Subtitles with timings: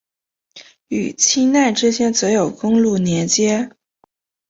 [0.87, 3.69] 与钦奈之间则有公路连接。